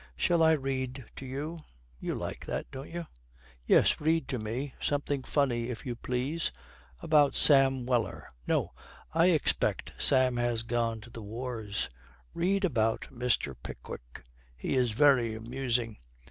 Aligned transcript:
Shall 0.17 0.41
I 0.41 0.53
read 0.53 1.05
to 1.17 1.27
you; 1.27 1.59
you 1.99 2.15
like 2.15 2.47
that, 2.47 2.71
don't 2.71 2.89
you?' 2.89 3.05
'Yes, 3.67 4.01
read 4.01 4.27
to 4.29 4.39
me 4.39 4.73
something 4.79 5.21
funny, 5.21 5.69
if 5.69 5.85
you 5.85 5.95
please. 5.95 6.51
About 7.03 7.35
Sam 7.35 7.85
Weller! 7.85 8.27
No, 8.47 8.73
I 9.13 9.27
expect 9.27 9.93
Sam 9.99 10.37
has 10.37 10.63
gone 10.63 11.01
to 11.01 11.11
the 11.11 11.21
wars. 11.21 11.87
Read 12.33 12.65
about 12.65 13.09
Mr. 13.11 13.55
Pickwick. 13.61 14.23
He 14.57 14.73
is 14.73 14.89
very 14.89 15.35
amusing. 15.35 15.99